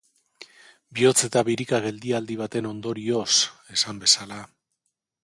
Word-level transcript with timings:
Bihotz 0.99 1.19
eta 1.27 1.43
birika-geldialdi 1.49 2.37
baten 2.39 2.71
ondorioz, 2.71 3.29
esan 3.77 4.01
bezala. 4.07 4.41